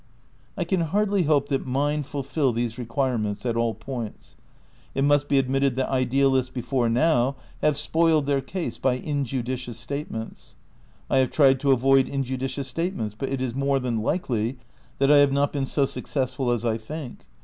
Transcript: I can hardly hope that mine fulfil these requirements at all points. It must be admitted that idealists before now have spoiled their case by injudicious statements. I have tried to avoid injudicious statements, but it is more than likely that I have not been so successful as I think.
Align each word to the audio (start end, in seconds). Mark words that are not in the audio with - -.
I 0.57 0.63
can 0.63 0.81
hardly 0.81 1.25
hope 1.25 1.49
that 1.49 1.67
mine 1.67 2.01
fulfil 2.01 2.51
these 2.53 2.79
requirements 2.79 3.45
at 3.45 3.55
all 3.55 3.75
points. 3.75 4.35
It 4.95 5.03
must 5.03 5.27
be 5.29 5.37
admitted 5.37 5.75
that 5.75 5.91
idealists 5.91 6.49
before 6.49 6.89
now 6.89 7.35
have 7.61 7.77
spoiled 7.77 8.25
their 8.25 8.41
case 8.41 8.79
by 8.79 8.95
injudicious 8.97 9.77
statements. 9.77 10.55
I 11.07 11.17
have 11.17 11.29
tried 11.29 11.59
to 11.59 11.71
avoid 11.71 12.07
injudicious 12.09 12.67
statements, 12.67 13.13
but 13.15 13.29
it 13.29 13.41
is 13.41 13.53
more 13.53 13.79
than 13.79 14.01
likely 14.01 14.57
that 14.97 15.11
I 15.11 15.17
have 15.17 15.31
not 15.31 15.53
been 15.53 15.67
so 15.67 15.85
successful 15.85 16.49
as 16.49 16.65
I 16.65 16.79
think. 16.79 17.27